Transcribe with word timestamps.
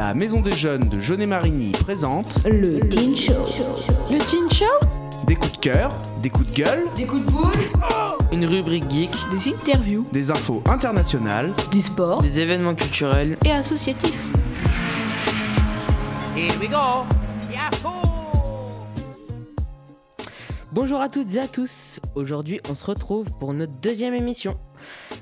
La 0.00 0.14
Maison 0.14 0.40
des 0.40 0.52
Jeunes 0.52 0.88
de 0.88 0.98
Jeunet-Marigny 0.98 1.72
présente 1.72 2.42
Le 2.46 2.80
Teen 2.88 3.14
Show. 3.14 3.34
Le 4.10 4.16
Teen 4.16 4.50
Show? 4.50 4.64
Des 5.26 5.34
coups 5.34 5.52
de 5.52 5.58
cœur, 5.58 5.92
des 6.22 6.30
coups 6.30 6.50
de 6.50 6.56
gueule, 6.56 6.84
Des 6.96 7.06
coups 7.06 7.26
de 7.26 7.30
boule? 7.30 7.52
Une 8.32 8.46
rubrique 8.46 8.90
geek, 8.90 9.10
Des 9.30 9.50
interviews 9.52 10.06
des 10.10 10.30
infos 10.30 10.62
internationales. 10.64 11.52
Du 11.70 11.82
sport. 11.82 12.22
des 12.22 12.40
événements 12.40 12.74
culturels. 12.74 13.36
et 13.44 13.52
associatifs. 13.52 14.26
Bonjour 20.72 21.00
à 21.00 21.10
toutes 21.10 21.34
et 21.34 21.40
à 21.40 21.46
tous. 21.48 22.00
Aujourd'hui, 22.14 22.60
on 22.70 22.74
se 22.74 22.84
retrouve 22.86 23.30
pour 23.38 23.52
notre 23.52 23.72
deuxième 23.72 24.14
émission. 24.14 24.56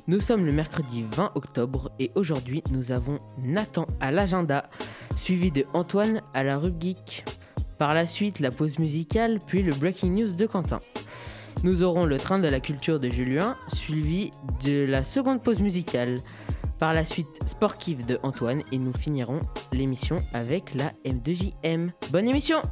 Nous 0.08 0.20
sommes 0.20 0.46
le 0.46 0.52
mercredi 0.52 1.04
20 1.14 1.32
octobre 1.34 1.92
et 1.98 2.10
aujourd'hui, 2.14 2.62
nous 2.70 2.92
avons 2.92 3.20
Nathan 3.36 3.86
à 4.00 4.10
l'agenda, 4.10 4.70
suivi 5.16 5.50
de 5.50 5.66
Antoine 5.74 6.22
à 6.32 6.42
la 6.42 6.56
rubrique. 6.56 7.26
Par 7.76 7.92
la 7.92 8.06
suite, 8.06 8.40
la 8.40 8.50
pause 8.50 8.78
musicale, 8.78 9.38
puis 9.46 9.62
le 9.62 9.74
breaking 9.74 10.12
news 10.12 10.34
de 10.34 10.46
Quentin. 10.46 10.80
Nous 11.62 11.82
aurons 11.82 12.06
le 12.06 12.16
train 12.16 12.38
de 12.38 12.48
la 12.48 12.58
culture 12.58 12.98
de 12.98 13.10
Julien, 13.10 13.58
suivi 13.66 14.30
de 14.64 14.86
la 14.86 15.02
seconde 15.02 15.42
pause 15.42 15.60
musicale. 15.60 16.20
Par 16.78 16.94
la 16.94 17.04
suite, 17.04 17.28
Sport 17.44 17.76
Kiff 17.76 18.06
de 18.06 18.18
Antoine 18.22 18.62
et 18.72 18.78
nous 18.78 18.94
finirons 18.94 19.42
l'émission 19.72 20.22
avec 20.32 20.74
la 20.74 20.92
M2JM. 21.04 21.90
Bonne 22.10 22.28
émission 22.28 22.62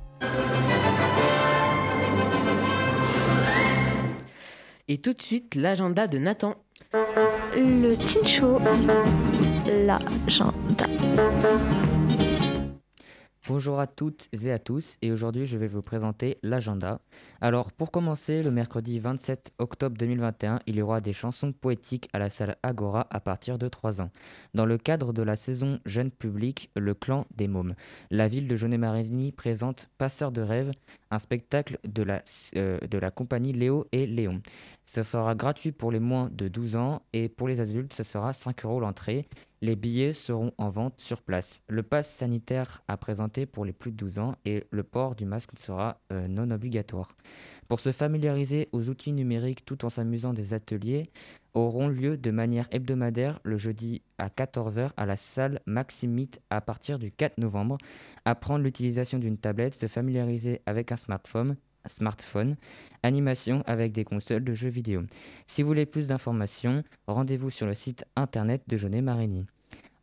Et 4.88 4.98
tout 5.02 5.12
de 5.12 5.20
suite, 5.20 5.54
l'agenda 5.54 6.06
de 6.06 6.16
Nathan. 6.16 6.54
Le 7.58 7.96
Teen 7.96 8.22
Show. 8.28 8.58
L'agenda. 9.66 10.86
Bonjour 13.48 13.78
à 13.78 13.86
toutes 13.86 14.28
et 14.44 14.50
à 14.50 14.58
tous 14.58 14.96
et 15.02 15.12
aujourd'hui 15.12 15.46
je 15.46 15.56
vais 15.56 15.68
vous 15.68 15.80
présenter 15.80 16.36
l'agenda. 16.42 17.00
Alors 17.40 17.70
pour 17.72 17.92
commencer, 17.92 18.42
le 18.42 18.50
mercredi 18.50 18.98
27 18.98 19.52
octobre 19.58 19.96
2021, 19.96 20.58
il 20.66 20.76
y 20.76 20.82
aura 20.82 21.00
des 21.00 21.12
chansons 21.12 21.52
poétiques 21.52 22.08
à 22.12 22.18
la 22.18 22.28
salle 22.28 22.56
Agora 22.64 23.06
à 23.08 23.20
partir 23.20 23.56
de 23.56 23.68
3 23.68 24.00
ans. 24.00 24.10
Dans 24.52 24.66
le 24.66 24.78
cadre 24.78 25.12
de 25.12 25.22
la 25.22 25.36
saison 25.36 25.78
jeune 25.86 26.10
public, 26.10 26.70
le 26.74 26.92
clan 26.92 27.24
des 27.36 27.46
mômes. 27.46 27.74
La 28.10 28.26
ville 28.26 28.48
de 28.48 28.56
Jaunet-Marigny 28.56 29.30
présente 29.30 29.88
Passeur 29.96 30.32
de 30.32 30.42
rêves, 30.42 30.72
un 31.12 31.20
spectacle 31.20 31.78
de 31.84 32.02
la, 32.02 32.22
euh, 32.56 32.80
de 32.80 32.98
la 32.98 33.12
compagnie 33.12 33.52
Léo 33.52 33.86
et 33.92 34.06
Léon. 34.06 34.42
Ce 34.88 35.02
sera 35.02 35.34
gratuit 35.34 35.72
pour 35.72 35.90
les 35.90 35.98
moins 35.98 36.30
de 36.30 36.46
12 36.46 36.76
ans 36.76 37.02
et 37.12 37.28
pour 37.28 37.48
les 37.48 37.60
adultes 37.60 37.92
ce 37.92 38.04
sera 38.04 38.32
5 38.32 38.64
euros 38.64 38.78
l'entrée. 38.78 39.26
Les 39.60 39.74
billets 39.74 40.12
seront 40.12 40.52
en 40.58 40.68
vente 40.68 41.00
sur 41.00 41.22
place. 41.22 41.64
Le 41.68 41.82
pass 41.82 42.08
sanitaire 42.08 42.84
à 42.86 42.96
présenter 42.96 43.46
pour 43.46 43.64
les 43.64 43.72
plus 43.72 43.90
de 43.90 43.96
12 43.96 44.18
ans 44.20 44.36
et 44.44 44.64
le 44.70 44.84
port 44.84 45.16
du 45.16 45.24
masque 45.24 45.58
sera 45.58 45.98
euh, 46.12 46.28
non 46.28 46.52
obligatoire. 46.52 47.16
Pour 47.66 47.80
se 47.80 47.90
familiariser 47.90 48.68
aux 48.70 48.88
outils 48.88 49.12
numériques 49.12 49.64
tout 49.64 49.84
en 49.84 49.90
s'amusant 49.90 50.32
des 50.32 50.54
ateliers 50.54 51.10
auront 51.52 51.88
lieu 51.88 52.16
de 52.16 52.30
manière 52.30 52.68
hebdomadaire 52.70 53.40
le 53.42 53.56
jeudi 53.56 54.02
à 54.18 54.28
14h 54.28 54.90
à 54.96 55.06
la 55.06 55.16
salle 55.16 55.60
Maximite 55.66 56.40
à 56.50 56.60
partir 56.60 57.00
du 57.00 57.10
4 57.10 57.38
novembre. 57.38 57.78
Apprendre 58.24 58.62
l'utilisation 58.62 59.18
d'une 59.18 59.38
tablette, 59.38 59.74
se 59.74 59.88
familiariser 59.88 60.60
avec 60.66 60.92
un 60.92 60.96
smartphone, 60.96 61.56
smartphone, 61.88 62.56
animation 63.02 63.62
avec 63.66 63.92
des 63.92 64.04
consoles 64.04 64.44
de 64.44 64.54
jeux 64.54 64.68
vidéo. 64.68 65.02
Si 65.46 65.62
vous 65.62 65.68
voulez 65.68 65.86
plus 65.86 66.08
d'informations, 66.08 66.82
rendez-vous 67.06 67.50
sur 67.50 67.66
le 67.66 67.74
site 67.74 68.04
internet 68.16 68.62
de 68.68 68.76
Jaunet 68.76 69.02
Marigny. 69.02 69.46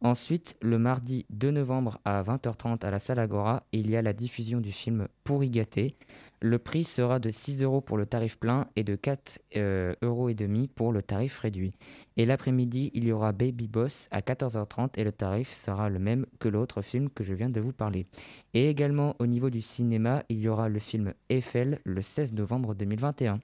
Ensuite, 0.03 0.57
le 0.61 0.77
mardi 0.77 1.25
2 1.29 1.51
novembre 1.51 1.97
à 2.03 2.21
20h30 2.23 2.85
à 2.85 2.91
la 2.91 2.99
salle 2.99 3.19
Agora, 3.19 3.63
il 3.71 3.89
y 3.89 3.95
a 3.95 4.01
la 4.01 4.11
diffusion 4.11 4.59
du 4.59 4.73
film 4.73 5.07
Pourri 5.23 5.49
gâté. 5.49 5.95
Le 6.41 6.59
prix 6.59 6.83
sera 6.83 7.19
de 7.19 7.29
6 7.29 7.63
euros 7.63 7.79
pour 7.79 7.95
le 7.95 8.05
tarif 8.05 8.37
plein 8.37 8.67
et 8.75 8.83
de 8.83 8.97
4 8.97 9.39
euh, 9.55 9.95
euros 10.01 10.27
et 10.27 10.33
demi 10.33 10.67
pour 10.67 10.91
le 10.91 11.01
tarif 11.01 11.39
réduit. 11.39 11.71
Et 12.17 12.25
l'après-midi, 12.25 12.91
il 12.93 13.05
y 13.05 13.13
aura 13.13 13.31
Baby 13.31 13.69
Boss 13.69 14.09
à 14.11 14.19
14h30 14.19 14.89
et 14.97 15.05
le 15.05 15.13
tarif 15.13 15.53
sera 15.53 15.87
le 15.87 15.99
même 15.99 16.25
que 16.37 16.49
l'autre 16.49 16.81
film 16.81 17.09
que 17.09 17.23
je 17.23 17.33
viens 17.33 17.49
de 17.49 17.61
vous 17.61 17.71
parler. 17.71 18.05
Et 18.53 18.69
également 18.69 19.15
au 19.19 19.25
niveau 19.25 19.49
du 19.49 19.61
cinéma, 19.61 20.23
il 20.27 20.41
y 20.41 20.49
aura 20.49 20.67
le 20.67 20.79
film 20.79 21.13
Eiffel 21.29 21.79
le 21.85 22.01
16 22.01 22.33
novembre 22.33 22.75
2021. 22.75 23.39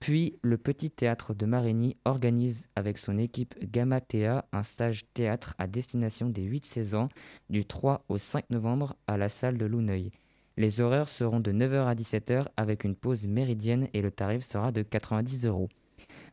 Puis, 0.00 0.38
le 0.40 0.56
Petit 0.56 0.90
Théâtre 0.90 1.34
de 1.34 1.44
Marigny 1.44 1.94
organise 2.06 2.66
avec 2.74 2.96
son 2.96 3.18
équipe 3.18 3.54
Gamma 3.62 4.00
Théa 4.00 4.46
un 4.50 4.62
stage 4.62 5.04
théâtre 5.12 5.54
à 5.58 5.66
destination 5.66 6.30
des 6.30 6.42
8-16 6.42 6.96
ans 6.96 7.10
du 7.50 7.66
3 7.66 8.06
au 8.08 8.16
5 8.16 8.48
novembre 8.48 8.96
à 9.06 9.18
la 9.18 9.28
salle 9.28 9.58
de 9.58 9.66
Louneuil. 9.66 10.10
Les 10.56 10.80
horaires 10.80 11.08
seront 11.10 11.40
de 11.40 11.52
9h 11.52 11.86
à 11.86 11.94
17h 11.94 12.46
avec 12.56 12.84
une 12.84 12.96
pause 12.96 13.26
méridienne 13.26 13.88
et 13.92 14.00
le 14.00 14.10
tarif 14.10 14.42
sera 14.42 14.72
de 14.72 14.82
90 14.82 15.44
euros. 15.44 15.68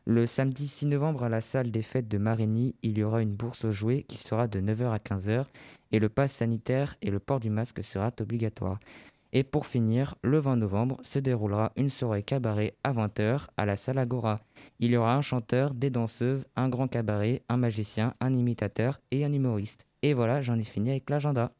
Le 0.06 0.24
samedi 0.24 0.66
6 0.66 0.86
novembre 0.86 1.24
à 1.24 1.28
la 1.28 1.42
salle 1.42 1.70
des 1.70 1.82
fêtes 1.82 2.08
de 2.08 2.16
Marigny, 2.16 2.74
il 2.82 2.96
y 2.96 3.04
aura 3.04 3.20
une 3.20 3.34
bourse 3.34 3.66
aux 3.66 3.70
jouets 3.70 4.02
qui 4.02 4.16
sera 4.16 4.48
de 4.48 4.60
9h 4.60 4.90
à 4.90 4.96
15h 4.96 5.44
et 5.92 5.98
le 5.98 6.08
pass 6.08 6.32
sanitaire 6.32 6.96
et 7.02 7.10
le 7.10 7.20
port 7.20 7.38
du 7.38 7.50
masque 7.50 7.84
sera 7.84 8.10
obligatoire. 8.18 8.78
Et 9.32 9.42
pour 9.42 9.66
finir, 9.66 10.14
le 10.22 10.38
20 10.38 10.56
novembre 10.56 10.96
se 11.02 11.18
déroulera 11.18 11.72
une 11.76 11.90
soirée 11.90 12.22
cabaret 12.22 12.74
à 12.82 12.92
20h 12.92 13.46
à 13.56 13.66
la 13.66 13.76
salle 13.76 13.98
Agora. 13.98 14.40
Il 14.80 14.90
y 14.90 14.96
aura 14.96 15.14
un 15.14 15.22
chanteur, 15.22 15.74
des 15.74 15.90
danseuses, 15.90 16.46
un 16.56 16.68
grand 16.68 16.88
cabaret, 16.88 17.42
un 17.48 17.58
magicien, 17.58 18.14
un 18.20 18.32
imitateur 18.32 19.00
et 19.10 19.24
un 19.24 19.32
humoriste. 19.32 19.84
Et 20.02 20.14
voilà, 20.14 20.40
j'en 20.40 20.58
ai 20.58 20.64
fini 20.64 20.90
avec 20.90 21.10
l'agenda. 21.10 21.50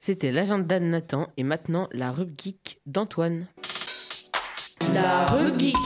C'était 0.00 0.32
l'agenda 0.32 0.78
de 0.78 0.84
Nathan 0.84 1.28
et 1.36 1.44
maintenant 1.44 1.88
la 1.92 2.12
rubrique 2.12 2.38
geek 2.44 2.80
d'Antoine. 2.86 3.46
La 4.94 5.26
rubrique 5.26 5.76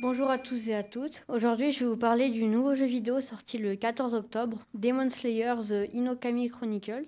Bonjour 0.00 0.30
à 0.30 0.38
tous 0.38 0.68
et 0.68 0.74
à 0.74 0.82
toutes. 0.82 1.24
Aujourd'hui, 1.28 1.72
je 1.72 1.80
vais 1.80 1.90
vous 1.90 1.96
parler 1.96 2.28
du 2.30 2.44
nouveau 2.44 2.74
jeu 2.74 2.84
vidéo 2.84 3.20
sorti 3.20 3.58
le 3.58 3.74
14 3.74 4.14
octobre, 4.14 4.58
Demon 4.74 5.08
Slayer 5.08 5.54
The 5.66 5.94
Inokami 5.94 6.50
Chronicle. 6.50 7.04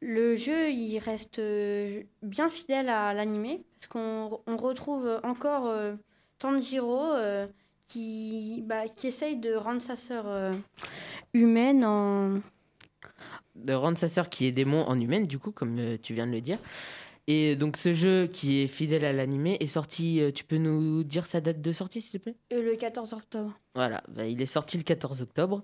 Le 0.00 0.36
jeu, 0.36 0.70
il 0.70 0.98
reste 0.98 1.38
euh, 1.38 2.02
bien 2.22 2.50
fidèle 2.50 2.88
à 2.88 3.14
l'animé, 3.14 3.62
parce 3.74 3.86
qu'on 3.88 4.40
on 4.46 4.56
retrouve 4.56 5.20
encore 5.22 5.66
euh, 5.66 5.94
Tanjiro 6.38 7.12
euh, 7.14 7.46
qui, 7.86 8.62
bah, 8.66 8.88
qui 8.88 9.08
essaye 9.08 9.36
de 9.36 9.54
rendre 9.54 9.82
sa 9.82 9.96
sœur 9.96 10.24
euh, 10.26 10.52
humaine 11.32 11.84
en... 11.84 12.40
De 13.54 13.72
rendre 13.72 13.98
sa 13.98 14.08
sœur 14.08 14.28
qui 14.28 14.46
est 14.46 14.52
démon 14.52 14.82
en 14.84 15.00
humaine, 15.00 15.26
du 15.26 15.38
coup, 15.38 15.50
comme 15.50 15.78
euh, 15.78 15.96
tu 16.00 16.14
viens 16.14 16.26
de 16.26 16.32
le 16.32 16.40
dire. 16.40 16.58
Et 17.30 17.56
donc 17.56 17.76
ce 17.76 17.92
jeu 17.92 18.26
qui 18.26 18.62
est 18.62 18.68
fidèle 18.68 19.04
à 19.04 19.12
l'animé 19.12 19.58
est 19.60 19.66
sorti, 19.66 20.20
euh, 20.20 20.30
tu 20.30 20.44
peux 20.44 20.56
nous 20.56 21.04
dire 21.04 21.26
sa 21.26 21.42
date 21.42 21.60
de 21.60 21.72
sortie 21.72 22.00
s'il 22.00 22.18
te 22.18 22.24
plaît? 22.24 22.36
Le 22.50 22.74
14 22.74 23.12
octobre. 23.12 23.52
Voilà, 23.74 24.02
bah, 24.08 24.24
il 24.24 24.40
est 24.40 24.46
sorti 24.46 24.78
le 24.78 24.82
14 24.82 25.20
octobre. 25.20 25.62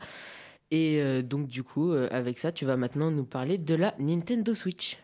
Et 0.71 1.01
euh, 1.01 1.23
donc 1.23 1.47
du 1.47 1.63
coup, 1.63 1.93
euh, 1.93 2.09
avec 2.11 2.39
ça, 2.39 2.53
tu 2.53 2.65
vas 2.65 2.77
maintenant 2.77 3.11
nous 3.11 3.25
parler 3.25 3.59
de 3.59 3.75
la 3.75 3.95
Nintendo 3.99 4.55
Switch. 4.55 4.99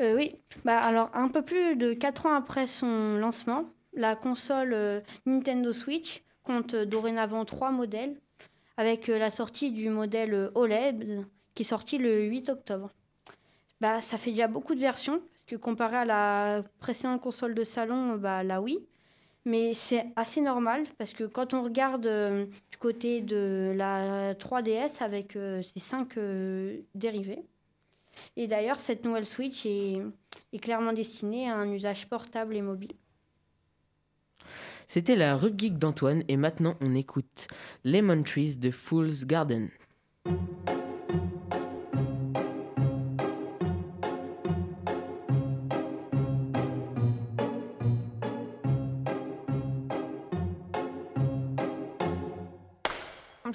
Euh, 0.00 0.14
oui, 0.16 0.36
bah, 0.64 0.78
alors 0.78 1.10
un 1.14 1.28
peu 1.28 1.42
plus 1.42 1.76
de 1.76 1.92
4 1.92 2.26
ans 2.26 2.34
après 2.34 2.66
son 2.66 3.16
lancement, 3.16 3.64
la 3.94 4.16
console 4.16 5.02
Nintendo 5.26 5.72
Switch 5.72 6.22
compte 6.44 6.74
dorénavant 6.74 7.44
trois 7.44 7.70
modèles, 7.70 8.16
avec 8.76 9.08
la 9.08 9.30
sortie 9.30 9.70
du 9.70 9.88
modèle 9.90 10.50
OLED 10.54 11.26
qui 11.54 11.62
est 11.62 11.66
sorti 11.66 11.98
le 11.98 12.22
8 12.22 12.48
octobre. 12.50 12.90
Bah, 13.80 14.00
ça 14.00 14.18
fait 14.18 14.30
déjà 14.30 14.46
beaucoup 14.46 14.74
de 14.74 14.80
versions, 14.80 15.18
parce 15.18 15.44
que 15.46 15.56
comparé 15.56 15.96
à 15.96 16.04
la 16.04 16.62
précédente 16.78 17.20
console 17.20 17.54
de 17.54 17.64
salon, 17.64 18.16
bah, 18.16 18.44
la 18.44 18.60
Wii, 18.60 18.86
mais 19.44 19.72
c'est 19.74 20.06
assez 20.16 20.40
normal, 20.40 20.86
parce 20.98 21.12
que 21.12 21.24
quand 21.24 21.54
on 21.54 21.62
regarde 21.62 22.06
euh, 22.06 22.46
du 22.70 22.78
côté 22.78 23.20
de 23.20 23.72
la 23.74 24.34
3DS 24.34 25.00
avec 25.00 25.36
euh, 25.36 25.62
ses 25.62 25.80
5 25.80 26.18
dérivés, 26.94 27.44
et 28.36 28.46
d'ailleurs, 28.46 28.80
cette 28.80 29.04
nouvelle 29.04 29.26
Switch 29.26 29.64
est, 29.64 29.98
est 30.52 30.58
clairement 30.58 30.92
destinée 30.92 31.48
à 31.48 31.54
un 31.54 31.70
usage 31.70 32.08
portable 32.08 32.56
et 32.56 32.62
mobile. 32.62 32.92
C'était 34.86 35.16
la 35.16 35.36
rubrique 35.36 35.72
geek 35.74 35.78
d'Antoine 35.78 36.24
et 36.28 36.38
maintenant 36.38 36.74
on 36.80 36.94
écoute 36.94 37.46
Lemon 37.84 38.22
Trees 38.22 38.56
de 38.56 38.70
Fool's 38.70 39.26
Garden. 39.26 39.68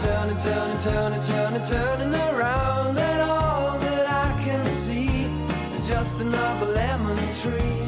Turning, 0.00 0.36
turning, 0.38 0.78
turning, 0.78 1.20
turning, 1.20 1.62
turning 1.62 2.14
around, 2.14 2.96
and 2.96 3.20
all 3.20 3.78
that 3.78 4.06
I 4.08 4.42
can 4.42 4.70
see 4.70 5.28
is 5.74 5.86
just 5.86 6.20
another 6.20 6.66
lemon 6.66 7.16
tree. 7.34 7.84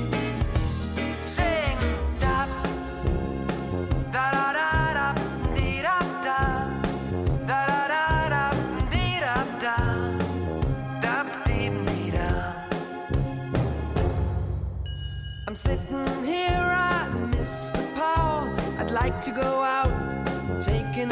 Sing, 1.24 1.78
da, 2.20 2.46
da 4.12 4.30
da 4.32 4.52
da. 4.52 4.62
I'm 15.48 15.56
sitting 15.56 16.24
here, 16.24 16.48
I 16.56 17.08
miss 17.36 17.72
the 17.72 17.86
power. 17.94 18.50
I'd 18.78 18.90
like 18.90 19.20
to 19.22 19.30
go 19.32 19.62
out, 19.62 19.71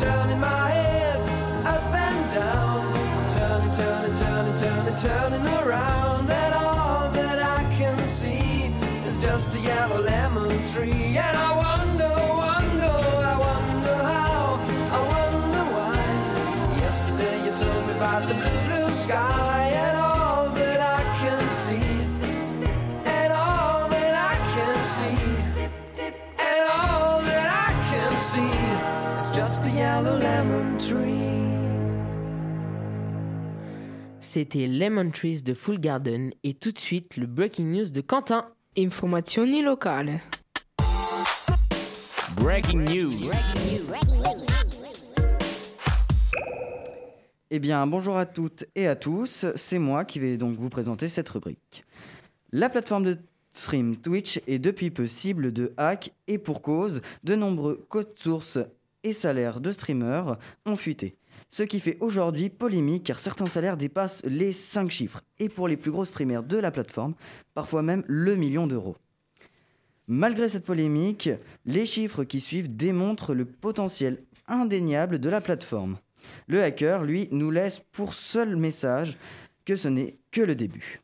Turning 0.00 0.40
my 0.40 0.70
head 0.70 1.20
up 1.66 1.92
and 1.92 2.34
down. 2.34 2.86
I'm 2.90 3.28
turning, 3.28 3.72
turning, 3.72 4.14
turning, 4.16 4.56
turning, 4.56 4.96
turning 4.96 5.46
around, 5.46 6.09
C'était 34.40 34.68
Lemon 34.68 35.10
Trees 35.10 35.42
de 35.42 35.52
Full 35.52 35.78
Garden 35.78 36.30
et 36.44 36.54
tout 36.54 36.72
de 36.72 36.78
suite 36.78 37.18
le 37.18 37.26
breaking 37.26 37.66
news 37.66 37.90
de 37.90 38.00
Quentin. 38.00 38.46
Informazioni 38.74 39.60
locali. 39.60 40.14
Breaking 42.38 42.78
news. 42.84 43.10
Eh 47.50 47.58
bien, 47.58 47.86
bonjour 47.86 48.16
à 48.16 48.24
toutes 48.24 48.64
et 48.74 48.86
à 48.86 48.96
tous, 48.96 49.44
c'est 49.56 49.78
moi 49.78 50.06
qui 50.06 50.18
vais 50.18 50.38
donc 50.38 50.56
vous 50.56 50.70
présenter 50.70 51.10
cette 51.10 51.28
rubrique. 51.28 51.84
La 52.50 52.70
plateforme 52.70 53.04
de 53.04 53.18
stream 53.52 53.94
Twitch 53.98 54.40
est 54.46 54.58
depuis 54.58 54.90
peu 54.90 55.06
cible 55.06 55.52
de 55.52 55.74
hacks 55.76 56.14
et 56.28 56.38
pour 56.38 56.62
cause, 56.62 57.02
de 57.24 57.34
nombreux 57.34 57.84
codes 57.90 58.18
sources 58.18 58.58
et 59.04 59.12
salaires 59.12 59.60
de 59.60 59.70
streamers 59.70 60.38
ont 60.64 60.76
fuité. 60.76 61.18
Ce 61.50 61.64
qui 61.64 61.80
fait 61.80 61.98
aujourd'hui 62.00 62.48
polémique 62.48 63.04
car 63.04 63.18
certains 63.18 63.46
salaires 63.46 63.76
dépassent 63.76 64.22
les 64.24 64.52
5 64.52 64.90
chiffres 64.90 65.22
et 65.38 65.48
pour 65.48 65.66
les 65.66 65.76
plus 65.76 65.90
gros 65.90 66.04
streamers 66.04 66.44
de 66.44 66.56
la 66.56 66.70
plateforme, 66.70 67.14
parfois 67.54 67.82
même 67.82 68.04
le 68.06 68.36
million 68.36 68.68
d'euros. 68.68 68.96
Malgré 70.06 70.48
cette 70.48 70.64
polémique, 70.64 71.28
les 71.66 71.86
chiffres 71.86 72.24
qui 72.24 72.40
suivent 72.40 72.74
démontrent 72.74 73.34
le 73.34 73.44
potentiel 73.44 74.22
indéniable 74.46 75.18
de 75.18 75.28
la 75.28 75.40
plateforme. 75.40 75.98
Le 76.46 76.62
hacker, 76.62 77.02
lui, 77.02 77.28
nous 77.32 77.50
laisse 77.50 77.80
pour 77.92 78.14
seul 78.14 78.56
message 78.56 79.16
que 79.64 79.76
ce 79.76 79.88
n'est 79.88 80.18
que 80.30 80.40
le 80.40 80.54
début. 80.54 81.00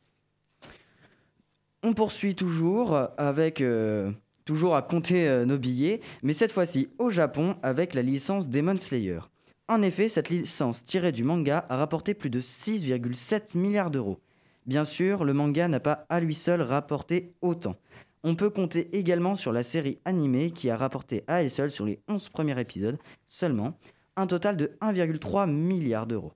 On 1.83 1.93
poursuit 1.93 2.35
toujours 2.35 2.99
avec 3.17 3.61
euh, 3.61 4.11
toujours 4.45 4.77
à 4.77 4.83
compter 4.83 5.29
euh, 5.29 5.45
nos 5.45 5.59
billets, 5.59 6.01
mais 6.23 6.33
cette 6.33 6.53
fois-ci 6.53 6.89
au 6.99 7.11
Japon 7.11 7.57
avec 7.63 7.95
la 7.95 8.03
licence 8.03 8.49
Demon 8.49 8.79
Slayer. 8.79 9.21
En 9.69 9.83
effet, 9.83 10.09
cette 10.09 10.29
licence 10.29 10.85
tirée 10.85 11.11
du 11.11 11.25
manga 11.25 11.67
a 11.69 11.77
rapporté 11.77 12.15
plus 12.15 12.31
de 12.31 12.41
6,7 12.41 13.59
milliards 13.59 13.91
d'euros. 13.91 14.21
Bien 14.65 14.85
sûr, 14.85 15.25
le 15.25 15.33
manga 15.33 15.67
n'a 15.67 15.81
pas 15.81 16.07
à 16.09 16.21
lui 16.21 16.35
seul 16.35 16.63
rapporté 16.63 17.35
autant. 17.41 17.77
On 18.23 18.37
peut 18.37 18.51
compter 18.51 18.97
également 18.97 19.35
sur 19.35 19.53
la 19.53 19.65
série 19.65 19.99
animée 20.05 20.53
qui 20.53 20.71
a 20.71 20.77
rapporté 20.77 21.25
à 21.27 21.43
elle 21.43 21.51
seule 21.51 21.71
sur 21.71 21.85
les 21.85 22.01
11 22.09 22.29
premiers 22.29 22.61
épisodes 22.61 22.99
seulement 23.27 23.79
un 24.17 24.27
total 24.27 24.57
de 24.57 24.77
1,3 24.81 25.51
milliard 25.51 26.07
d'euros. 26.07 26.33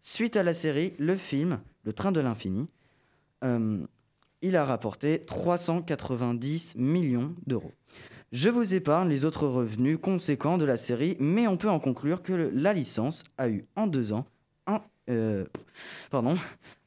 Suite 0.00 0.36
à 0.36 0.42
la 0.42 0.54
série, 0.54 0.94
le 0.98 1.16
film 1.16 1.60
Le 1.84 1.92
Train 1.92 2.12
de 2.12 2.20
l'Infini, 2.20 2.68
euh, 3.44 3.86
il 4.42 4.56
a 4.56 4.64
rapporté 4.64 5.24
390 5.24 6.74
millions 6.76 7.34
d'euros. 7.46 7.72
Je 8.32 8.48
vous 8.48 8.72
épargne 8.74 9.08
les 9.10 9.24
autres 9.26 9.46
revenus 9.46 9.98
conséquents 10.00 10.56
de 10.56 10.64
la 10.64 10.76
série, 10.78 11.16
mais 11.20 11.46
on 11.46 11.56
peut 11.58 11.68
en 11.68 11.78
conclure 11.78 12.22
que 12.22 12.32
le- 12.32 12.50
la 12.50 12.72
licence 12.72 13.24
a 13.36 13.48
eu 13.48 13.66
en 13.76 13.86
deux 13.86 14.12
ans 14.12 14.24
un, 14.66 14.80
euh, 15.10 15.44
pardon, 16.10 16.34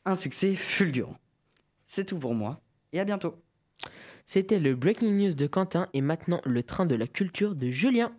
un 0.06 0.16
succès 0.16 0.56
fulgurant. 0.56 1.16
C'est 1.86 2.06
tout 2.06 2.18
pour 2.18 2.34
moi, 2.34 2.60
et 2.94 3.00
à 3.00 3.06
bientôt. 3.06 3.36
C'était 4.25 4.60
le 4.60 4.74
breaking 4.74 5.12
news 5.12 5.36
de 5.36 5.46
Quentin 5.46 5.88
et 5.94 6.02
maintenant 6.02 6.42
le 6.46 6.64
train 6.64 6.88
de 6.88 6.96
la 6.96 7.06
culture 7.06 7.54
de 7.54 7.70
Julien. 7.70 8.12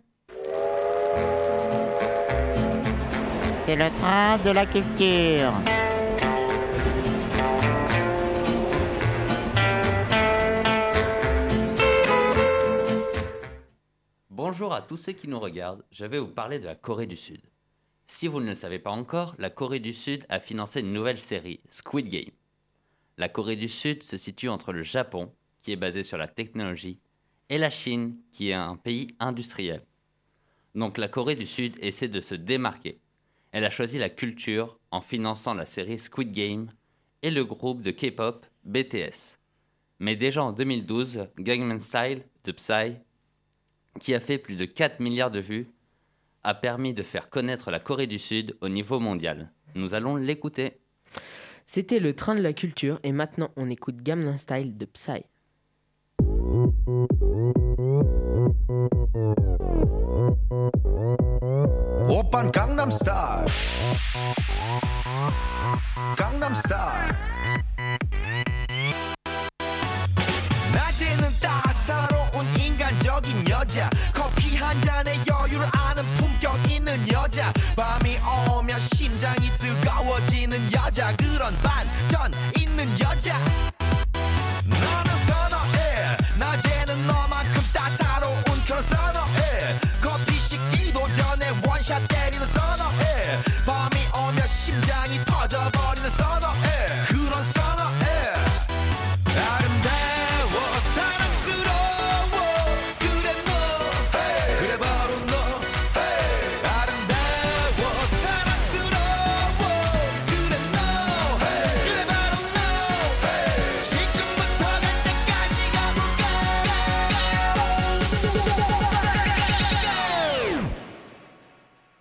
C'est 3.65 3.75
le 3.75 3.89
train 3.97 4.37
de 4.37 4.51
la 4.51 4.65
culture. 4.65 5.51
Bonjour 14.37 14.71
à 14.71 14.83
tous 14.83 14.97
ceux 14.97 15.13
qui 15.13 15.27
nous 15.27 15.39
regardent, 15.39 15.83
je 15.89 16.05
vais 16.05 16.19
vous 16.19 16.27
parler 16.27 16.59
de 16.59 16.67
la 16.67 16.75
Corée 16.75 17.07
du 17.07 17.15
Sud. 17.15 17.41
Si 18.05 18.27
vous 18.27 18.39
ne 18.39 18.45
le 18.45 18.53
savez 18.53 18.77
pas 18.77 18.91
encore, 18.91 19.33
la 19.39 19.49
Corée 19.49 19.79
du 19.79 19.93
Sud 19.93 20.27
a 20.29 20.39
financé 20.39 20.81
une 20.81 20.93
nouvelle 20.93 21.17
série, 21.17 21.59
Squid 21.71 22.07
Game. 22.07 22.29
La 23.17 23.29
Corée 23.29 23.55
du 23.55 23.67
Sud 23.67 24.03
se 24.03 24.15
situe 24.15 24.47
entre 24.47 24.73
le 24.73 24.83
Japon, 24.83 25.33
qui 25.63 25.71
est 25.71 25.75
basé 25.75 26.03
sur 26.03 26.19
la 26.19 26.27
technologie, 26.27 26.99
et 27.49 27.57
la 27.57 27.71
Chine, 27.71 28.15
qui 28.31 28.49
est 28.49 28.53
un 28.53 28.75
pays 28.75 29.07
industriel. 29.19 29.81
Donc 30.75 30.99
la 30.99 31.07
Corée 31.07 31.35
du 31.35 31.47
Sud 31.47 31.73
essaie 31.79 32.07
de 32.07 32.21
se 32.21 32.35
démarquer. 32.35 32.99
Elle 33.51 33.65
a 33.65 33.71
choisi 33.71 33.97
la 33.97 34.09
culture 34.11 34.77
en 34.91 35.01
finançant 35.01 35.55
la 35.55 35.65
série 35.65 35.97
Squid 35.97 36.31
Game 36.31 36.69
et 37.23 37.31
le 37.31 37.43
groupe 37.43 37.81
de 37.81 37.89
K-pop 37.89 38.45
BTS. 38.65 39.39
Mais 39.97 40.15
déjà 40.15 40.43
en 40.43 40.51
2012, 40.51 41.25
Gangnam 41.39 41.79
Style 41.79 42.21
de 42.43 42.51
Psy 42.51 42.97
qui 43.99 44.13
a 44.13 44.19
fait 44.19 44.37
plus 44.37 44.55
de 44.55 44.65
4 44.65 44.99
milliards 44.99 45.31
de 45.31 45.39
vues, 45.39 45.67
a 46.43 46.53
permis 46.53 46.93
de 46.93 47.03
faire 47.03 47.29
connaître 47.29 47.71
la 47.71 47.79
Corée 47.79 48.07
du 48.07 48.19
Sud 48.19 48.55
au 48.61 48.69
niveau 48.69 48.99
mondial. 48.99 49.51
Nous 49.75 49.93
allons 49.93 50.15
l'écouter. 50.15 50.79
C'était 51.65 51.99
le 51.99 52.13
train 52.13 52.35
de 52.35 52.41
la 52.41 52.53
culture 52.53 52.99
et 53.03 53.11
maintenant 53.11 53.51
on 53.57 53.69
écoute 53.69 53.97
Gamlin 53.97 54.37
Style 54.37 54.77
de 54.77 54.85
Psy. 54.85 55.23
Style. 62.89 63.45
Style. 66.53 67.36
인간적인 73.17 73.49
여자. 73.49 73.89
커피 74.13 74.55
한 74.57 74.79
잔에 74.81 75.19
여유를 75.27 75.67
아는 75.73 76.03
품격 76.15 76.71
있는 76.71 77.11
여자. 77.11 77.51
밤이 77.75 78.17
오면 78.49 78.79
심장이 78.79 79.49
뜨거워지는 79.59 80.71
여자. 80.73 81.15
그런 81.15 81.55
반전 81.61 82.31
있는 82.57 82.87
여자 82.99 83.37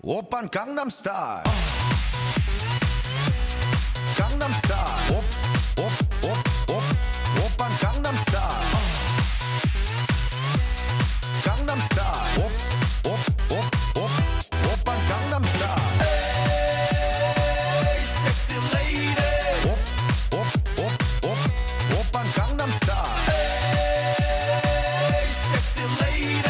오빤 0.05 0.49
강남스타일 0.49 1.43
강남스타일 4.17 5.13
옵옵옵옵 5.77 6.83
오빤 7.45 7.69
강남스타일 7.77 8.41
강남스타일 11.45 12.39
옵옵옵옵 13.05 14.01
오빤 14.73 14.89
강남스타일 15.07 15.79
에이 17.61 18.03
섹시 18.03 18.45
레이디 18.75 19.21
옵옵옵옵 20.31 21.29
오빤 21.99 22.25
강남스타일 22.33 23.07
에이 25.13 25.29
섹시 25.31 25.75
레이디 26.03 26.49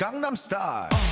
Gangnam 0.00 0.34
Style. 0.34 1.09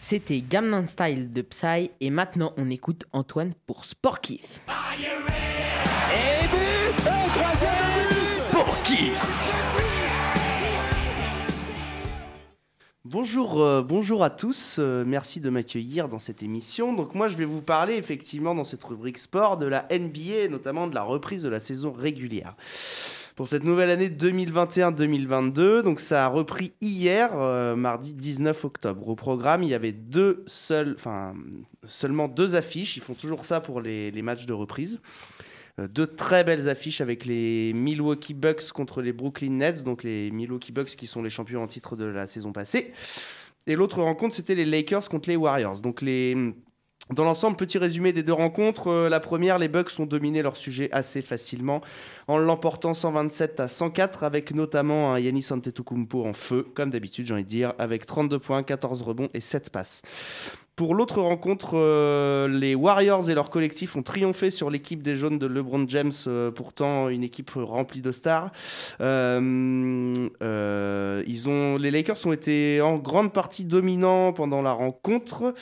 C'était 0.00 0.40
Gangnam 0.40 0.86
Style 0.86 1.32
de 1.32 1.42
Psy 1.42 1.92
et 2.00 2.10
maintenant 2.10 2.52
on 2.56 2.68
écoute 2.68 3.04
Antoine 3.12 3.54
pour 3.66 3.84
Sport 3.84 4.20
Kiff. 4.20 4.60
Bonjour, 13.12 13.60
euh, 13.60 13.82
bonjour 13.82 14.22
à 14.22 14.30
tous, 14.30 14.76
euh, 14.78 15.04
merci 15.04 15.40
de 15.40 15.50
m'accueillir 15.50 16.08
dans 16.08 16.20
cette 16.20 16.44
émission. 16.44 16.92
Donc 16.92 17.14
moi 17.14 17.26
je 17.26 17.36
vais 17.36 17.44
vous 17.44 17.60
parler 17.60 17.94
effectivement 17.94 18.54
dans 18.54 18.62
cette 18.62 18.84
rubrique 18.84 19.18
sport 19.18 19.56
de 19.56 19.66
la 19.66 19.86
NBA 19.90 20.44
et 20.44 20.48
notamment 20.48 20.86
de 20.86 20.94
la 20.94 21.02
reprise 21.02 21.42
de 21.42 21.48
la 21.48 21.58
saison 21.58 21.92
régulière. 21.92 22.54
Pour 23.34 23.48
cette 23.48 23.64
nouvelle 23.64 23.90
année 23.90 24.10
2021-2022, 24.10 25.82
donc 25.82 25.98
ça 25.98 26.26
a 26.26 26.28
repris 26.28 26.72
hier, 26.80 27.30
euh, 27.34 27.74
mardi 27.74 28.14
19 28.14 28.64
octobre. 28.64 29.08
Au 29.08 29.16
programme, 29.16 29.64
il 29.64 29.70
y 29.70 29.74
avait 29.74 29.92
deux 29.92 30.44
seuls, 30.46 30.94
enfin 30.96 31.34
seulement 31.88 32.28
deux 32.28 32.54
affiches. 32.54 32.96
Ils 32.96 33.02
font 33.02 33.14
toujours 33.14 33.44
ça 33.44 33.60
pour 33.60 33.80
les, 33.80 34.12
les 34.12 34.22
matchs 34.22 34.46
de 34.46 34.52
reprise. 34.52 35.00
Euh, 35.80 35.88
Deux 35.88 36.06
très 36.06 36.44
belles 36.44 36.68
affiches 36.68 37.00
avec 37.00 37.24
les 37.24 37.72
Milwaukee 37.74 38.34
Bucks 38.34 38.70
contre 38.72 39.02
les 39.02 39.12
Brooklyn 39.12 39.50
Nets, 39.50 39.82
donc 39.82 40.04
les 40.04 40.30
Milwaukee 40.30 40.72
Bucks 40.72 40.96
qui 40.96 41.06
sont 41.06 41.22
les 41.22 41.30
champions 41.30 41.62
en 41.62 41.66
titre 41.66 41.96
de 41.96 42.04
la 42.04 42.26
saison 42.26 42.52
passée. 42.52 42.92
Et 43.66 43.76
l'autre 43.76 44.02
rencontre, 44.02 44.34
c'était 44.34 44.54
les 44.54 44.64
Lakers 44.64 45.08
contre 45.08 45.28
les 45.28 45.36
Warriors. 45.36 45.80
Donc 45.80 46.02
les... 46.02 46.54
Dans 47.10 47.24
l'ensemble, 47.24 47.56
petit 47.56 47.76
résumé 47.76 48.12
des 48.12 48.22
deux 48.22 48.32
rencontres. 48.32 48.86
Euh, 48.86 49.08
la 49.08 49.18
première, 49.18 49.58
les 49.58 49.66
Bucks 49.66 49.98
ont 49.98 50.06
dominé 50.06 50.42
leur 50.42 50.54
sujet 50.54 50.88
assez 50.92 51.22
facilement 51.22 51.80
en 52.28 52.38
l'emportant 52.38 52.94
127 52.94 53.58
à 53.58 53.66
104 53.66 54.22
avec 54.22 54.54
notamment 54.54 55.12
un 55.12 55.18
Yanis 55.18 55.48
Antetokounmpo 55.50 56.24
en 56.24 56.32
feu, 56.32 56.64
comme 56.72 56.90
d'habitude 56.90 57.26
j'ai 57.26 57.34
envie 57.34 57.42
de 57.42 57.48
dire, 57.48 57.74
avec 57.78 58.06
32 58.06 58.38
points, 58.38 58.62
14 58.62 59.02
rebonds 59.02 59.28
et 59.34 59.40
7 59.40 59.70
passes. 59.70 60.02
Pour 60.80 60.94
l'autre 60.94 61.20
rencontre, 61.20 61.72
euh, 61.74 62.48
les 62.48 62.74
Warriors 62.74 63.28
et 63.28 63.34
leur 63.34 63.50
collectif 63.50 63.96
ont 63.96 64.02
triomphé 64.02 64.48
sur 64.48 64.70
l'équipe 64.70 65.02
des 65.02 65.14
jaunes 65.14 65.38
de 65.38 65.44
LeBron 65.44 65.84
James, 65.88 66.10
euh, 66.26 66.50
pourtant 66.50 67.10
une 67.10 67.22
équipe 67.22 67.50
remplie 67.54 68.00
de 68.00 68.10
stars. 68.12 68.50
Euh, 69.02 70.30
ils 71.26 71.48
ont, 71.50 71.76
les 71.76 71.90
Lakers 71.90 72.16
ont 72.24 72.32
été 72.32 72.80
en 72.80 72.96
grande 72.96 73.30
partie 73.34 73.66
dominants 73.66 74.32
pendant 74.32 74.62
la 74.62 74.72
rencontre, 74.72 75.52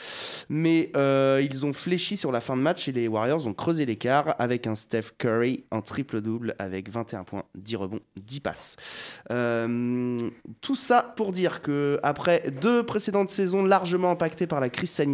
mais 0.47 0.89
ils 0.95 1.65
ont 1.65 1.73
fléchi 1.73 2.15
sur 2.15 2.31
la 2.31 2.39
fin 2.39 2.55
de 2.55 2.61
match 2.61 2.87
et 2.87 2.93
les 2.93 3.09
Warriors 3.09 3.45
ont 3.45 3.53
creusé 3.53 3.85
l'écart 3.85 4.35
avec 4.39 4.67
un 4.67 4.75
Steph 4.75 5.11
Curry 5.17 5.65
en 5.69 5.81
triple-double 5.81 6.55
avec 6.59 6.89
21 6.89 7.25
points, 7.25 7.43
10 7.55 7.75
rebonds, 7.75 7.99
10 8.15 8.39
passes. 8.39 8.77
Tout 10.61 10.75
ça 10.75 11.13
pour 11.17 11.33
dire 11.33 11.61
que 11.61 11.99
après 12.03 12.53
deux 12.61 12.83
précédentes 12.83 13.29
saisons 13.29 13.65
largement 13.65 14.11
impactées 14.11 14.47
par 14.47 14.61
la 14.61 14.69
crise 14.69 14.91
sanitaire, 14.91 15.08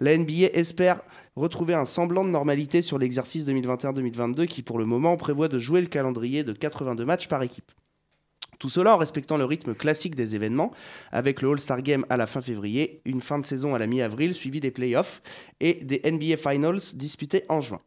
la 0.00 0.16
NBA 0.16 0.48
espère 0.52 1.00
retrouver 1.36 1.74
un 1.74 1.84
semblant 1.84 2.24
de 2.24 2.30
normalité 2.30 2.82
sur 2.82 2.98
l'exercice 2.98 3.46
2021-2022 3.46 4.46
qui 4.46 4.62
pour 4.62 4.78
le 4.78 4.84
moment 4.84 5.16
prévoit 5.16 5.48
de 5.48 5.58
jouer 5.58 5.80
le 5.80 5.86
calendrier 5.86 6.44
de 6.44 6.52
82 6.52 7.04
matchs 7.04 7.28
par 7.28 7.42
équipe. 7.42 7.72
Tout 8.58 8.68
cela 8.68 8.94
en 8.94 8.98
respectant 8.98 9.36
le 9.36 9.44
rythme 9.44 9.74
classique 9.74 10.14
des 10.14 10.36
événements, 10.36 10.72
avec 11.10 11.42
le 11.42 11.50
All-Star 11.50 11.82
Game 11.82 12.06
à 12.08 12.16
la 12.16 12.26
fin 12.26 12.40
février, 12.40 13.00
une 13.04 13.20
fin 13.20 13.40
de 13.40 13.46
saison 13.46 13.74
à 13.74 13.78
la 13.78 13.88
mi-avril 13.88 14.34
suivie 14.34 14.60
des 14.60 14.70
playoffs 14.70 15.20
et 15.58 15.82
des 15.82 16.00
NBA 16.08 16.36
Finals 16.36 16.94
disputés 16.94 17.44
en 17.48 17.60
juin. 17.60 17.80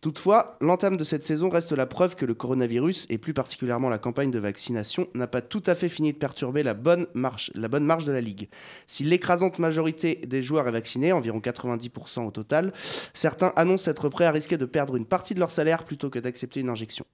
Toutefois, 0.00 0.56
l'entame 0.60 0.96
de 0.96 1.02
cette 1.02 1.24
saison 1.24 1.48
reste 1.48 1.72
la 1.72 1.86
preuve 1.86 2.14
que 2.14 2.24
le 2.24 2.34
coronavirus, 2.34 3.06
et 3.10 3.18
plus 3.18 3.34
particulièrement 3.34 3.88
la 3.88 3.98
campagne 3.98 4.30
de 4.30 4.38
vaccination, 4.38 5.08
n'a 5.14 5.26
pas 5.26 5.40
tout 5.40 5.62
à 5.66 5.74
fait 5.74 5.88
fini 5.88 6.12
de 6.12 6.18
perturber 6.18 6.62
la 6.62 6.74
bonne 6.74 7.08
marche, 7.14 7.50
de 7.52 8.12
la 8.12 8.20
Ligue. 8.20 8.48
Si 8.86 9.02
l'écrasante 9.02 9.58
majorité 9.58 10.16
des 10.24 10.40
joueurs 10.40 10.68
est 10.68 10.72
vaccinée, 10.72 11.12
environ 11.12 11.40
90% 11.40 12.26
au 12.26 12.30
total, 12.30 12.72
certains 13.12 13.52
annoncent 13.56 13.90
être 13.90 14.08
prêts 14.08 14.24
à 14.24 14.30
risquer 14.30 14.56
de 14.56 14.66
perdre 14.66 14.94
une 14.94 15.04
partie 15.04 15.34
de 15.34 15.40
leur 15.40 15.50
salaire 15.50 15.82
plutôt 15.84 16.10
que 16.10 16.20
d'accepter 16.20 16.60
une 16.60 16.68
injection. 16.68 17.04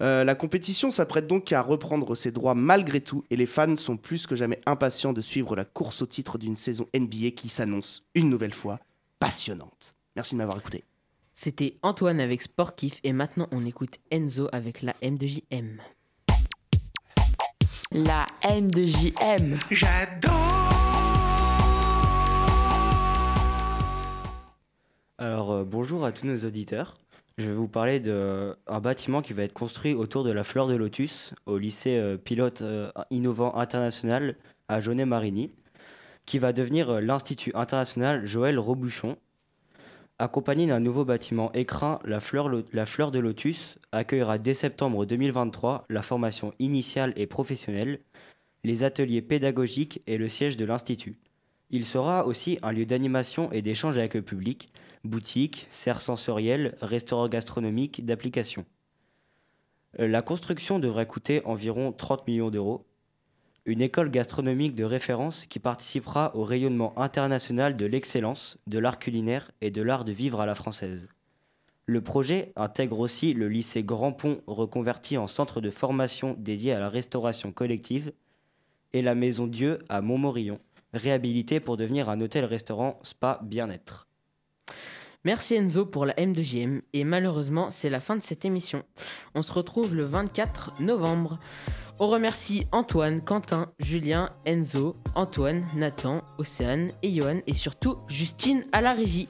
Euh, 0.00 0.24
la 0.24 0.34
compétition 0.34 0.90
s'apprête 0.90 1.28
donc 1.28 1.52
à 1.52 1.62
reprendre 1.62 2.16
ses 2.16 2.32
droits 2.32 2.56
malgré 2.56 3.00
tout 3.00 3.22
et 3.30 3.36
les 3.36 3.46
fans 3.46 3.76
sont 3.76 3.96
plus 3.96 4.26
que 4.26 4.34
jamais 4.34 4.60
impatients 4.66 5.12
de 5.12 5.20
suivre 5.20 5.54
la 5.54 5.64
course 5.64 6.02
au 6.02 6.06
titre 6.06 6.38
d'une 6.38 6.56
saison 6.56 6.88
NBA 6.92 7.30
qui 7.36 7.48
s'annonce 7.48 8.02
une 8.16 8.28
nouvelle 8.28 8.54
fois 8.54 8.80
passionnante. 9.20 9.94
Merci 10.16 10.34
de 10.34 10.38
m'avoir 10.38 10.58
écouté. 10.58 10.82
C'était 11.34 11.78
Antoine 11.82 12.20
avec 12.20 12.42
Sport 12.42 12.74
Kiff 12.74 13.00
et 13.02 13.12
maintenant 13.12 13.48
on 13.52 13.64
écoute 13.66 13.98
Enzo 14.10 14.48
avec 14.52 14.82
la 14.82 14.92
M2JM. 15.02 15.78
La 17.92 18.26
M2JM. 18.42 19.58
Alors 25.18 25.52
euh, 25.52 25.64
bonjour 25.64 26.04
à 26.04 26.12
tous 26.12 26.26
nos 26.26 26.38
auditeurs. 26.38 26.96
Je 27.36 27.46
vais 27.46 27.54
vous 27.54 27.66
parler 27.66 27.98
d'un 27.98 28.54
bâtiment 28.80 29.20
qui 29.20 29.32
va 29.32 29.42
être 29.42 29.52
construit 29.52 29.92
autour 29.92 30.22
de 30.22 30.30
la 30.30 30.44
fleur 30.44 30.68
de 30.68 30.76
lotus 30.76 31.34
au 31.46 31.58
lycée 31.58 31.98
euh, 31.98 32.16
pilote 32.16 32.62
euh, 32.62 32.92
innovant 33.10 33.56
international 33.56 34.36
à 34.68 34.80
Jaunet-Marigny, 34.80 35.50
qui 36.26 36.38
va 36.38 36.52
devenir 36.52 36.90
euh, 36.90 37.00
l'Institut 37.00 37.50
international 37.54 38.24
Joël 38.24 38.56
Robuchon. 38.56 39.16
Accompagné 40.24 40.66
d'un 40.66 40.80
nouveau 40.80 41.04
bâtiment 41.04 41.52
écrin, 41.52 41.98
la 42.06 42.18
fleur, 42.18 42.48
de 42.48 43.18
lotus 43.18 43.78
accueillera 43.92 44.38
dès 44.38 44.54
septembre 44.54 45.04
2023 45.04 45.84
la 45.90 46.00
formation 46.00 46.54
initiale 46.58 47.12
et 47.16 47.26
professionnelle, 47.26 48.00
les 48.62 48.84
ateliers 48.84 49.20
pédagogiques 49.20 50.00
et 50.06 50.16
le 50.16 50.30
siège 50.30 50.56
de 50.56 50.64
l'Institut. 50.64 51.18
Il 51.68 51.84
sera 51.84 52.24
aussi 52.24 52.58
un 52.62 52.72
lieu 52.72 52.86
d'animation 52.86 53.52
et 53.52 53.60
d'échange 53.60 53.98
avec 53.98 54.14
le 54.14 54.22
public, 54.22 54.70
boutiques, 55.04 55.66
serres 55.70 56.00
sensorielles, 56.00 56.78
restaurants 56.80 57.28
gastronomiques, 57.28 58.06
d'applications. 58.06 58.64
Euh, 60.00 60.08
La 60.08 60.22
construction 60.22 60.78
devrait 60.78 61.06
coûter 61.06 61.44
environ 61.44 61.92
30 61.92 62.26
millions 62.26 62.50
d'euros. 62.50 62.86
Une 63.66 63.80
école 63.80 64.10
gastronomique 64.10 64.74
de 64.74 64.84
référence 64.84 65.46
qui 65.46 65.58
participera 65.58 66.36
au 66.36 66.44
rayonnement 66.44 66.92
international 66.98 67.78
de 67.78 67.86
l'excellence, 67.86 68.58
de 68.66 68.78
l'art 68.78 68.98
culinaire 68.98 69.52
et 69.62 69.70
de 69.70 69.80
l'art 69.80 70.04
de 70.04 70.12
vivre 70.12 70.42
à 70.42 70.46
la 70.46 70.54
française. 70.54 71.08
Le 71.86 72.02
projet 72.02 72.52
intègre 72.56 72.98
aussi 72.98 73.32
le 73.32 73.48
lycée 73.48 73.82
Grand 73.82 74.12
Pont 74.12 74.42
reconverti 74.46 75.16
en 75.16 75.26
centre 75.26 75.62
de 75.62 75.70
formation 75.70 76.36
dédié 76.38 76.74
à 76.74 76.78
la 76.78 76.90
restauration 76.90 77.52
collective 77.52 78.12
et 78.92 79.00
la 79.00 79.14
Maison 79.14 79.46
Dieu 79.46 79.78
à 79.88 80.02
Montmorillon, 80.02 80.60
réhabilité 80.92 81.58
pour 81.58 81.78
devenir 81.78 82.10
un 82.10 82.20
hôtel-restaurant 82.20 83.00
spa 83.02 83.40
bien-être. 83.42 84.08
Merci 85.24 85.54
Enzo 85.54 85.86
pour 85.86 86.04
la 86.04 86.12
M2JM 86.14 86.82
et 86.92 87.02
malheureusement 87.02 87.70
c'est 87.70 87.88
la 87.88 88.00
fin 88.00 88.16
de 88.16 88.22
cette 88.22 88.44
émission. 88.44 88.82
On 89.34 89.42
se 89.42 89.52
retrouve 89.52 89.94
le 89.94 90.04
24 90.04 90.80
novembre. 90.80 91.38
On 91.98 92.08
remercie 92.08 92.66
Antoine, 92.72 93.22
Quentin, 93.22 93.72
Julien, 93.78 94.30
Enzo, 94.44 94.96
Antoine, 95.14 95.64
Nathan, 95.76 96.22
Océane 96.38 96.90
et 97.02 97.14
Johan 97.14 97.38
et 97.46 97.54
surtout 97.54 97.96
Justine 98.08 98.66
à 98.72 98.82
la 98.82 98.92
régie. 98.92 99.28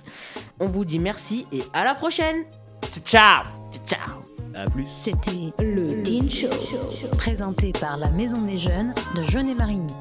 On 0.59 0.67
vous 0.67 0.85
dit 0.85 0.99
merci 0.99 1.47
et 1.53 1.63
à 1.73 1.85
la 1.85 1.95
prochaine 1.95 2.45
Ciao 3.05 3.45
Ciao 3.87 4.25
À 4.55 4.65
plus 4.65 4.87
C'était 4.89 5.53
le 5.61 6.03
Teen 6.03 6.29
Show. 6.29 6.49
Présenté 7.19 7.71
par 7.71 7.99
la 7.99 8.09
Maison 8.11 8.43
des 8.43 8.59
Jeunes 8.59 8.95
de 9.15 9.23
Jeunet-Marigny. 9.23 9.93